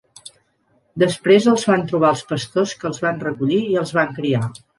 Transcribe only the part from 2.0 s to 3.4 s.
els pastors que els van